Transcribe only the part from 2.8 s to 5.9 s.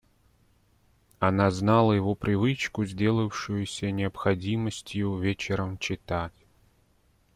сделавшуюся необходимостью, вечером